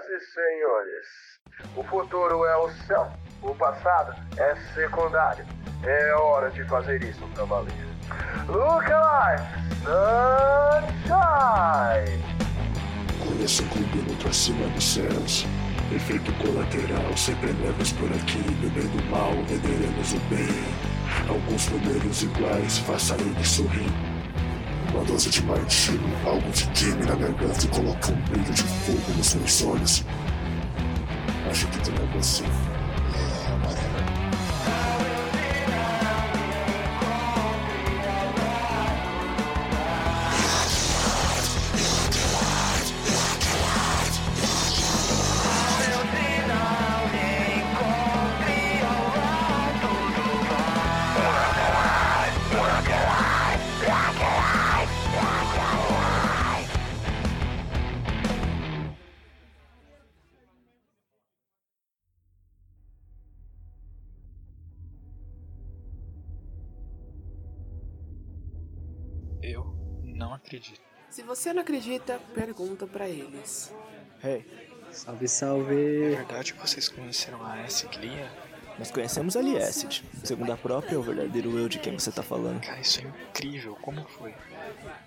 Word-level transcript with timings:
Senhoras 0.00 0.06
e 0.08 0.20
senhores, 0.32 1.06
o 1.76 1.82
futuro 1.84 2.44
é 2.46 2.56
o 2.56 2.70
céu, 2.86 3.12
o 3.42 3.54
passado 3.54 4.14
é 4.38 4.54
secundário. 4.72 5.44
É 5.82 6.14
hora 6.14 6.50
de 6.50 6.64
fazer 6.64 7.02
isso 7.02 7.26
pra 7.34 7.44
valer. 7.44 7.72
Look 8.46 8.90
alive, 8.90 9.42
sunshine! 9.84 11.20
Conheço 13.18 13.62
o 13.62 13.68
clube 13.68 14.16
pra 14.22 14.32
cima 14.32 14.66
dos 14.68 14.84
céus. 14.84 15.46
Efeito 15.94 16.32
colateral, 16.34 17.16
sempre 17.16 17.52
levas 17.52 17.92
por 17.92 18.10
aqui. 18.12 18.42
Bebendo 18.60 19.02
mal, 19.10 19.32
venderemos 19.44 20.12
o 20.12 20.20
bem. 20.28 20.48
Alguns 21.28 21.68
números 21.68 22.22
iguais, 22.22 22.78
faça 22.78 23.14
ele 23.14 23.44
sorrir. 23.44 24.09
Uma 25.00 25.06
dose 25.06 25.30
de 25.30 25.42
martini, 25.44 26.14
algo 26.26 26.50
de 26.50 26.66
queime 26.72 27.06
na 27.06 27.14
garganta 27.14 27.64
e 27.64 27.68
coloca 27.68 28.12
um 28.12 28.20
brilho 28.20 28.52
de 28.52 28.62
fogo 28.62 29.12
nos 29.16 29.34
meus 29.34 29.62
olhos. 29.62 30.04
Acho 31.50 31.66
que 31.68 31.78
tu 31.78 31.90
é 31.90 32.18
você. 32.18 32.44
É, 32.44 33.66
whatever. 33.66 33.99
Eu 69.50 69.74
não 70.04 70.32
acredito. 70.34 70.80
Se 71.08 71.22
você 71.22 71.52
não 71.52 71.62
acredita, 71.62 72.20
pergunta 72.34 72.86
pra 72.86 73.08
eles. 73.08 73.72
Hey, 74.22 74.44
Salve, 74.92 75.24
É 75.24 75.28
salve. 75.28 75.74
verdade 76.10 76.52
que 76.54 76.60
vocês 76.60 76.88
conheceram 76.88 77.42
a 77.44 77.62
Acid 77.64 77.96
Lia? 77.96 78.30
nós 78.78 78.90
conhecemos 78.90 79.36
a 79.36 79.42
Liacid. 79.42 80.02
Segundo 80.24 80.52
a 80.52 80.56
própria, 80.56 80.94
é 80.94 80.98
o 80.98 81.02
verdadeiro 81.02 81.58
eu 81.58 81.68
de 81.68 81.78
quem 81.78 81.92
você 81.98 82.10
tá 82.10 82.22
falando. 82.22 82.60
Cara, 82.62 82.80
isso 82.80 83.00
é 83.00 83.04
incrível. 83.28 83.76
Como 83.82 84.02
foi? 84.08 84.34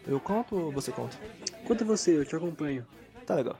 Eu 0.05 0.19
conto 0.19 0.55
ou 0.55 0.71
você 0.71 0.91
conta? 0.91 1.17
Conta 1.65 1.83
você, 1.83 2.17
eu 2.17 2.23
te 2.25 2.35
acompanho. 2.35 2.85
Tá 3.25 3.33
legal. 3.35 3.59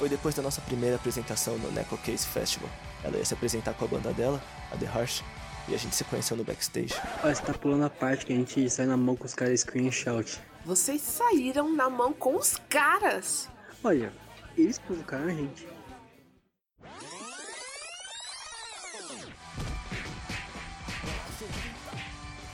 Foi 0.00 0.08
depois 0.08 0.34
da 0.34 0.40
nossa 0.40 0.62
primeira 0.62 0.96
apresentação 0.96 1.58
no 1.58 1.70
Neco 1.72 1.94
Case 1.98 2.26
Festival. 2.26 2.70
Ela 3.04 3.18
ia 3.18 3.24
se 3.26 3.34
apresentar 3.34 3.74
com 3.74 3.84
a 3.84 3.88
banda 3.88 4.14
dela, 4.14 4.42
a 4.72 4.76
The 4.78 4.86
Harsh, 4.86 5.22
e 5.68 5.74
a 5.74 5.76
gente 5.76 5.94
se 5.94 6.04
conheceu 6.04 6.38
no 6.38 6.42
backstage. 6.42 6.94
Olha, 7.22 7.34
você 7.34 7.42
tá 7.42 7.52
pulando 7.52 7.84
a 7.84 7.90
parte 7.90 8.24
que 8.24 8.32
a 8.32 8.36
gente 8.36 8.70
sai 8.70 8.86
na 8.86 8.96
mão 8.96 9.14
com 9.14 9.26
os 9.26 9.34
caras 9.34 9.60
screen 9.60 9.92
shout. 9.92 10.40
Vocês 10.64 11.02
saíram 11.02 11.70
na 11.76 11.90
mão 11.90 12.14
com 12.14 12.34
os 12.34 12.56
caras. 12.70 13.50
Olha, 13.84 14.10
eles 14.56 14.78
provocaram 14.78 15.26
a 15.26 15.34
gente. 15.34 15.68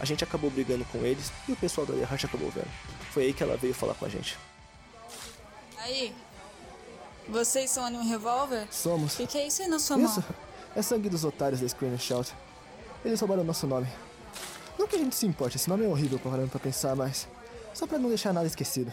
A 0.01 0.05
gente 0.05 0.25
acabou 0.25 0.51
brigando 0.51 0.85
com 0.87 0.99
eles 0.99 1.33
e 1.49 1.53
o 1.53 1.57
pessoal 1.57 1.87
da 1.87 1.95
The 1.95 2.03
Harsh 2.11 2.25
acabou 2.25 2.51
vendo. 2.51 2.71
Foi 3.13 3.27
aí 3.27 3.33
que 3.33 3.45
ela 3.45 3.57
veio 3.57 3.73
falar 3.73 3.95
com 3.95 4.05
a 4.05 4.09
gente. 4.09 4.37
Aí, 5.79 6.13
vocês 7.29 7.71
são 7.71 7.85
a 7.85 7.91
New 7.91 8.03
Revolver? 8.03 8.67
Somos. 8.71 9.19
O 9.19 9.27
que, 9.27 9.39
é 9.39 9.47
isso 9.47 9.63
aí 9.63 9.69
na 9.69 9.79
sua 9.79 9.99
Isso 10.01 10.21
mão? 10.21 10.29
é 10.75 10.83
sangue 10.83 11.09
dos 11.09 11.25
otários 11.25 11.61
da 11.61 11.69
Screen 11.69 11.99
Shout. 11.99 12.35
Eles 13.05 13.21
roubaram 13.21 13.45
nosso 13.45 13.67
nome. 13.67 13.87
Não 14.79 14.87
que 14.87 14.97
a 14.97 14.99
gente 14.99 15.15
se 15.17 15.27
importe, 15.27 15.57
esse 15.57 15.69
nome 15.69 15.85
é 15.85 15.89
horrível 15.89 16.19
parando 16.19 16.49
pra 16.51 16.61
pensar, 16.61 16.95
mas. 16.95 17.29
Só 17.73 17.87
pra 17.87 17.99
não 17.99 18.09
deixar 18.09 18.33
nada 18.33 18.47
esquecido. 18.47 18.91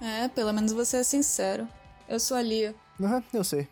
É, 0.00 0.28
pelo 0.28 0.52
menos 0.52 0.72
você 0.72 0.98
é 0.98 1.02
sincero. 1.02 1.68
Eu 2.08 2.20
sou 2.20 2.36
a 2.36 2.42
Lia. 2.42 2.74
Aham, 3.00 3.22
eu 3.32 3.44
sei. 3.44 3.68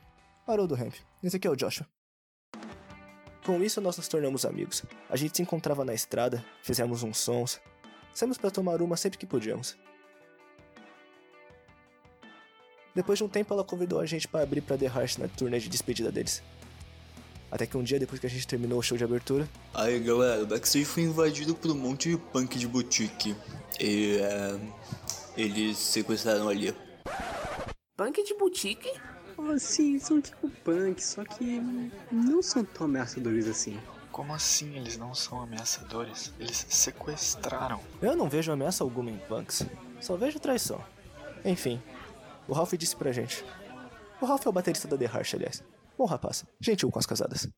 Haroldo 0.46 0.74
Ramp. 0.74 0.94
Esse 1.22 1.36
aqui 1.36 1.46
é 1.46 1.50
o 1.50 1.56
Joshua. 1.56 1.86
Com 3.44 3.62
isso, 3.62 3.80
nós 3.80 3.96
nos 3.96 4.08
tornamos 4.08 4.44
amigos. 4.44 4.82
A 5.08 5.16
gente 5.16 5.36
se 5.36 5.42
encontrava 5.42 5.84
na 5.84 5.94
estrada, 5.94 6.44
fizemos 6.62 7.02
uns 7.04 7.18
sons. 7.18 7.60
Saímos 8.12 8.38
pra 8.38 8.50
tomar 8.50 8.82
uma 8.82 8.96
sempre 8.96 9.18
que 9.18 9.26
podíamos. 9.26 9.76
Depois 12.96 13.18
de 13.18 13.24
um 13.24 13.28
tempo, 13.28 13.52
ela 13.52 13.62
convidou 13.62 14.00
a 14.00 14.06
gente 14.06 14.26
para 14.26 14.42
abrir 14.42 14.62
pra 14.62 14.78
The 14.78 14.86
Harsh 14.86 15.18
na 15.18 15.28
turnê 15.28 15.60
de 15.60 15.68
despedida 15.68 16.10
deles. 16.10 16.42
Até 17.50 17.66
que 17.66 17.76
um 17.76 17.82
dia, 17.82 18.00
depois 18.00 18.18
que 18.18 18.26
a 18.26 18.30
gente 18.30 18.46
terminou 18.46 18.78
o 18.78 18.82
show 18.82 18.96
de 18.96 19.04
abertura, 19.04 19.46
Aí 19.74 20.00
galera, 20.00 20.42
o 20.42 20.46
backstage 20.46 20.86
foi 20.86 21.02
invadido 21.02 21.54
por 21.54 21.70
um 21.70 21.74
monte 21.74 22.08
de 22.08 22.16
punk 22.16 22.58
de 22.58 22.66
boutique. 22.66 23.36
E 23.78 24.16
é, 24.16 24.58
eles 25.36 25.76
sequestraram 25.76 26.48
ali. 26.48 26.74
Punk 27.98 28.24
de 28.24 28.34
boutique? 28.34 28.90
Oh, 29.36 29.58
sim, 29.58 29.98
são 29.98 30.18
tipo 30.18 30.48
punk, 30.64 31.04
só 31.04 31.22
que 31.22 31.60
não 32.10 32.42
são 32.42 32.64
tão 32.64 32.86
ameaçadores 32.86 33.46
assim. 33.46 33.78
Como 34.10 34.32
assim 34.32 34.74
eles 34.74 34.96
não 34.96 35.14
são 35.14 35.42
ameaçadores? 35.42 36.32
Eles 36.40 36.64
sequestraram. 36.70 37.78
Eu 38.00 38.16
não 38.16 38.30
vejo 38.30 38.50
ameaça 38.50 38.82
alguma 38.82 39.10
em 39.10 39.18
punks. 39.18 39.66
Só 40.00 40.16
vejo 40.16 40.40
traição. 40.40 40.82
Enfim, 41.44 41.80
o 42.48 42.52
Ralph 42.52 42.72
disse 42.74 42.96
pra 42.96 43.12
gente. 43.12 43.44
O 44.20 44.26
Ralph 44.26 44.46
é 44.46 44.48
o 44.48 44.52
baterista 44.52 44.88
da 44.88 44.96
The 44.96 45.06
Harsh, 45.06 45.34
aliás. 45.34 45.62
Bom 45.98 46.04
rapaz, 46.04 46.44
gentil 46.60 46.90
com 46.90 46.98
as 46.98 47.06
casadas. 47.06 47.48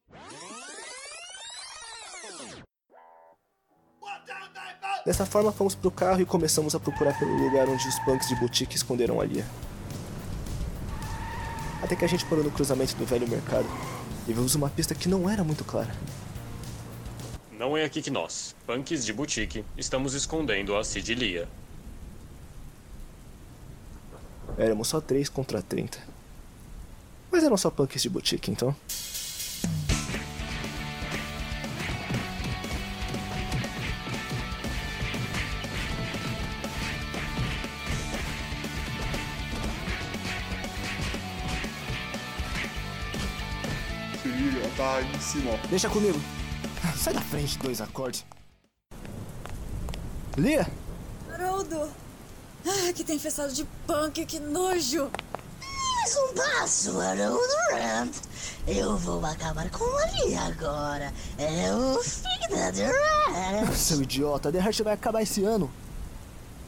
Dessa 5.04 5.24
forma, 5.24 5.50
fomos 5.52 5.74
pro 5.74 5.90
carro 5.90 6.20
e 6.20 6.26
começamos 6.26 6.74
a 6.74 6.80
procurar 6.80 7.18
pelo 7.18 7.34
lugar 7.34 7.68
onde 7.68 7.88
os 7.88 7.98
punks 8.00 8.28
de 8.28 8.36
boutique 8.36 8.76
esconderam 8.76 9.20
a 9.20 9.24
Lia. 9.24 9.46
Até 11.82 11.96
que 11.96 12.04
a 12.04 12.08
gente 12.08 12.26
parou 12.26 12.44
no 12.44 12.50
cruzamento 12.50 12.94
do 12.96 13.06
velho 13.06 13.26
mercado 13.26 13.66
e 14.26 14.32
vimos 14.32 14.54
uma 14.54 14.68
pista 14.68 14.94
que 14.94 15.08
não 15.08 15.30
era 15.30 15.42
muito 15.42 15.64
clara. 15.64 15.94
Não 17.52 17.76
é 17.76 17.84
aqui 17.84 18.02
que 18.02 18.10
nós, 18.10 18.54
punks 18.66 19.04
de 19.04 19.12
boutique, 19.12 19.64
estamos 19.76 20.14
escondendo 20.14 20.76
a 20.76 20.84
Cid 20.84 21.14
Lia. 21.14 21.48
Éramos 24.58 24.88
só 24.88 25.00
3 25.00 25.28
contra 25.28 25.62
30. 25.62 25.98
Mas 27.30 27.44
eram 27.44 27.56
só 27.56 27.70
punks 27.70 28.02
de 28.02 28.08
boutique, 28.08 28.50
então. 28.50 28.74
Lia 44.24 44.70
tá 44.76 44.96
aí 44.96 45.06
em 45.14 45.20
cima. 45.20 45.52
Deixa 45.70 45.88
comigo. 45.88 46.18
Sai 46.96 47.14
da 47.14 47.20
frente, 47.20 47.56
dois 47.60 47.80
acordes. 47.80 48.26
Lia! 50.36 50.66
Haroldo! 51.32 52.07
Ah, 52.66 52.92
que 52.92 53.04
tem 53.04 53.16
infestado 53.16 53.52
de 53.52 53.64
punk, 53.86 54.24
que 54.26 54.38
nojo! 54.38 55.10
Mais 55.60 56.16
um 56.16 56.34
passo, 56.34 57.00
Haroldo 57.00 57.54
Ramp. 57.70 58.14
Eu 58.66 58.96
vou 58.96 59.24
acabar 59.24 59.68
com 59.70 59.84
ali 59.98 60.34
agora. 60.36 61.12
É 61.38 61.74
o 61.74 62.02
fim 62.02 62.48
da 62.50 62.70
Durant. 62.70 63.74
Seu 63.74 64.02
idiota, 64.02 64.52
The 64.52 64.58
Heart 64.58 64.82
vai 64.82 64.94
acabar 64.94 65.22
esse 65.22 65.44
ano. 65.44 65.70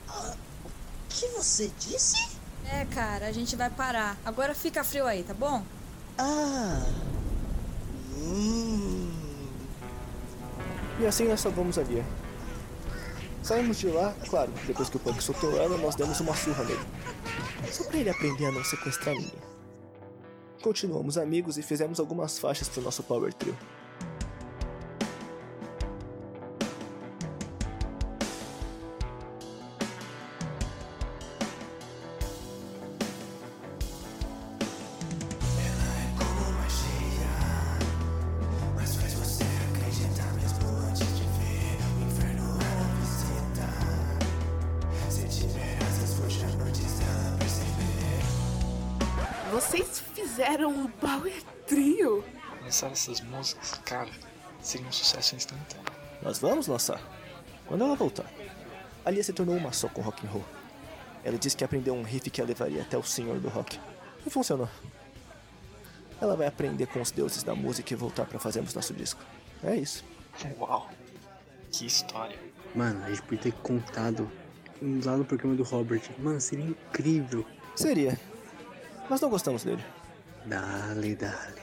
O 0.08 0.34
que 1.08 1.26
você 1.28 1.70
disse? 1.78 2.16
É, 2.66 2.84
cara, 2.86 3.26
a 3.26 3.32
gente 3.32 3.56
vai 3.56 3.70
parar. 3.70 4.16
Agora 4.24 4.54
fica 4.54 4.84
frio 4.84 5.06
aí, 5.06 5.22
tá 5.22 5.34
bom? 5.34 5.62
Ah. 6.18 6.82
Hum. 8.16 9.10
E 11.00 11.06
assim 11.06 11.26
nós 11.26 11.40
salvamos 11.40 11.78
a 11.78 11.82
Lia. 11.82 12.04
Saímos 13.42 13.78
de 13.78 13.88
lá, 13.88 14.14
claro, 14.28 14.52
depois 14.66 14.90
que 14.90 14.96
o 14.96 15.00
punk 15.00 15.22
soltou 15.22 15.56
ela, 15.56 15.76
nós 15.78 15.94
demos 15.94 16.20
uma 16.20 16.34
surra 16.34 16.62
nele. 16.64 16.80
Só 17.70 17.84
pra 17.84 17.98
ele 17.98 18.10
aprender 18.10 18.46
a 18.46 18.52
não 18.52 18.62
sequestrar 18.62 19.14
ninguém. 19.14 19.40
Continuamos 20.62 21.16
amigos 21.16 21.56
e 21.56 21.62
fizemos 21.62 21.98
algumas 21.98 22.38
faixas 22.38 22.68
pro 22.68 22.82
nosso 22.82 23.02
Power 23.02 23.32
Trio. 23.32 23.56
Vocês 49.70 50.00
fizeram 50.00 50.68
um 50.68 50.88
power 50.88 51.32
trio? 51.64 52.24
Lançar 52.60 52.90
essas 52.90 53.20
músicas, 53.20 53.74
cara, 53.84 54.10
seria 54.60 54.88
um 54.88 54.90
sucesso 54.90 55.36
instantâneo. 55.36 55.86
Nós 56.20 56.40
vamos 56.40 56.66
lançar. 56.66 57.00
Quando 57.66 57.84
ela 57.84 57.94
voltar. 57.94 58.26
A 59.04 59.10
Lia 59.12 59.22
se 59.22 59.32
tornou 59.32 59.56
uma 59.56 59.72
só 59.72 59.88
com 59.88 60.02
rock 60.02 60.26
and 60.26 60.30
roll. 60.30 60.44
Ela 61.22 61.38
disse 61.38 61.56
que 61.56 61.62
aprendeu 61.62 61.94
um 61.94 62.02
riff 62.02 62.28
que 62.30 62.42
a 62.42 62.44
levaria 62.44 62.82
até 62.82 62.98
o 62.98 63.04
senhor 63.04 63.38
do 63.38 63.48
rock. 63.48 63.78
E 64.26 64.28
funcionou. 64.28 64.68
Ela 66.20 66.34
vai 66.34 66.48
aprender 66.48 66.86
com 66.86 67.00
os 67.00 67.12
deuses 67.12 67.44
da 67.44 67.54
música 67.54 67.92
e 67.92 67.96
voltar 67.96 68.26
para 68.26 68.40
fazermos 68.40 68.74
nosso 68.74 68.92
disco. 68.92 69.22
É 69.62 69.76
isso. 69.76 70.04
Uau, 70.58 70.90
que 71.70 71.86
história. 71.86 72.36
Mano, 72.74 73.04
a 73.04 73.08
gente 73.08 73.22
podia 73.22 73.38
ter 73.38 73.52
contado 73.52 74.28
lá 75.04 75.16
no 75.16 75.24
programa 75.24 75.54
do 75.54 75.62
Robert. 75.62 76.02
Mano, 76.18 76.40
seria 76.40 76.64
incrível. 76.64 77.46
Seria. 77.76 78.18
Mas 79.10 79.20
não 79.20 79.28
gostamos 79.28 79.64
dele. 79.64 79.84
Dale, 80.46 81.16
dale. 81.16 81.60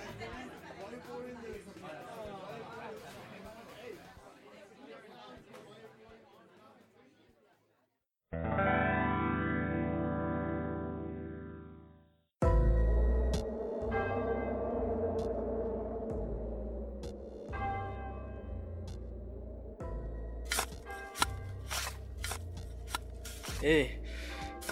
Ei, 23.64 24.00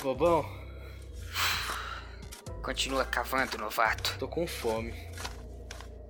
bobão, 0.04 0.46
Continua 2.66 3.06
cavando, 3.06 3.60
novato. 3.60 4.16
tô 4.18 4.28
com 4.28 4.48
fome. 4.48 4.92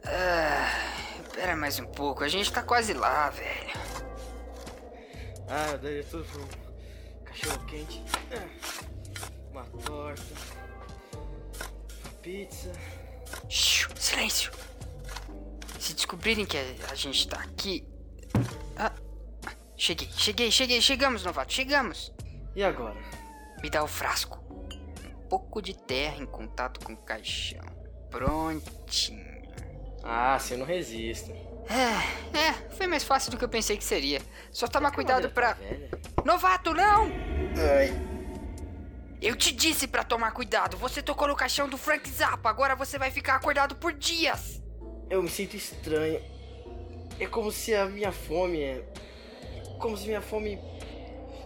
Ah, 0.06 0.72
pera 1.34 1.54
mais 1.54 1.80
um 1.82 1.86
pouco, 1.86 2.24
a 2.24 2.30
gente 2.30 2.50
tá 2.50 2.64
quase 2.64 2.94
lá, 2.94 3.30
velho. 3.30 3.74
Ah, 5.50 5.72
eu 5.72 5.78
daria 5.80 6.04
tudo 6.06 6.24
por 6.24 6.40
um 6.40 7.24
cachorro 7.26 7.66
quente. 7.66 8.02
Ah, 8.32 8.48
Uma 9.52 9.66
torta. 9.66 10.24
Uma 11.14 12.14
pizza. 12.22 12.72
Shhh, 13.50 13.90
silêncio. 14.00 14.54
Se 15.78 15.94
descobrirem 15.94 16.46
que 16.46 16.58
a, 16.58 16.62
a 16.90 16.96
gente 16.96 17.28
tá 17.28 17.42
aqui. 17.42 17.86
Ah, 18.78 18.94
cheguei, 19.76 20.08
cheguei, 20.16 20.50
cheguei, 20.50 20.82
chegamos, 20.82 21.22
novato, 21.22 21.52
chegamos. 21.52 22.14
E 22.56 22.64
agora? 22.64 22.96
Me 23.62 23.70
dá 23.70 23.84
o 23.84 23.88
frasco. 23.88 24.46
Pouco 25.30 25.62
de 25.62 25.76
terra 25.76 26.18
em 26.22 26.26
contato 26.26 26.80
com 26.86 26.94
o 26.94 26.98
caixão. 26.98 27.66
Prontinho. 28.10 29.36
Ah, 30.04 30.38
você 30.40 30.56
não 30.56 30.66
resiste. 30.66 31.32
É, 31.68 32.38
é, 32.38 32.54
foi 32.72 32.86
mais 32.86 33.04
fácil 33.04 33.32
do 33.32 33.38
que 33.38 33.44
eu 33.44 33.50
pensei 33.50 33.76
que 33.76 33.84
seria. 33.84 34.22
Só 34.52 34.68
toma 34.68 34.92
cuidado 34.92 35.30
pra. 35.32 35.54
Velha. 35.54 35.90
Novato, 36.24 36.74
não! 36.74 37.10
Ai. 37.58 38.16
Eu 39.22 39.36
te 39.36 39.52
disse 39.52 39.88
pra 39.88 40.04
tomar 40.04 40.32
cuidado. 40.32 40.78
Você 40.78 41.02
tocou 41.02 41.28
no 41.28 41.36
caixão 41.36 41.68
do 41.68 41.78
Frank 41.78 42.08
Zappa. 42.08 42.50
Agora 42.50 42.76
você 42.76 43.00
vai 43.00 43.10
ficar 43.10 43.36
acordado 43.36 43.76
por 43.76 43.94
dias. 43.94 44.62
Eu 45.10 45.24
me 45.24 45.30
sinto 45.30 45.56
estranho. 45.56 46.22
É 47.20 47.26
como 47.26 47.52
se 47.52 47.74
a 47.74 47.86
minha 47.86 48.12
fome 48.12 48.62
é. 48.62 48.86
Como 49.80 49.98
se 49.98 50.06
minha 50.06 50.22
fome 50.22 50.60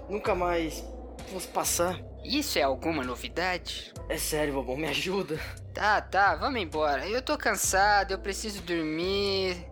nunca 0.10 0.36
mais 0.36 0.84
fosse 1.24 1.48
passar. 1.48 2.00
Isso 2.24 2.60
é 2.60 2.64
alguma 2.64 3.04
novidade? 3.04 3.94
É 4.08 4.18
sério, 4.18 4.54
bobão, 4.54 4.78
me 4.78 4.88
ajuda. 4.88 5.40
Tá, 5.74 6.02
tá, 6.02 6.36
vamos 6.36 6.62
embora. 6.62 7.08
Eu 7.08 7.22
tô 7.22 7.38
cansado, 7.38 8.12
eu 8.12 8.20
preciso 8.20 8.62
dormir. 8.62 9.66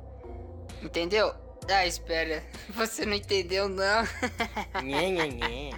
Entendeu? 0.82 1.34
Ah, 1.70 1.86
espera. 1.86 2.44
Você 2.70 3.06
não 3.06 3.14
entendeu, 3.14 3.68
não. 3.68 4.04
Nhê, 4.84 5.10
nhê, 5.10 5.28
nhê. 5.28 5.72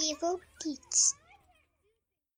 Evil 0.00 0.40
Kids. 0.62 1.14